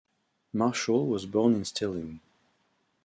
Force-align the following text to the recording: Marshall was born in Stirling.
Marshall 0.51 1.05
was 1.05 1.27
born 1.27 1.53
in 1.53 1.63
Stirling. 1.63 2.21